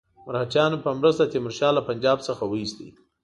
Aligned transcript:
مرهټیانو 0.25 0.77
په 0.83 0.89
مرسته 0.99 1.23
تیمور 1.33 1.53
شاه 1.59 1.71
له 1.77 1.81
پنجاب 1.89 2.17
څخه 2.27 2.43
وایست. 2.47 2.77